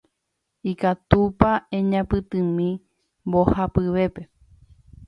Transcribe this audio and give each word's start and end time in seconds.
Ikatúpa 0.71 1.51
eñapytĩmi 1.77 2.67
mbohapyvépe. 3.29 4.21